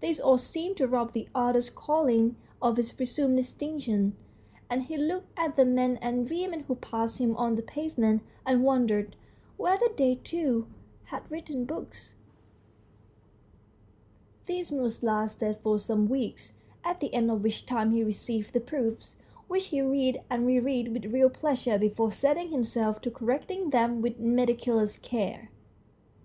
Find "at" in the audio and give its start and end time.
5.36-5.56, 16.84-17.00